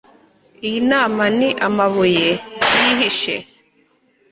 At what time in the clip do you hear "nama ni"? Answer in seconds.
0.91-1.49